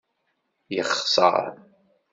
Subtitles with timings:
[0.75, 1.43] Yexṣeṛ.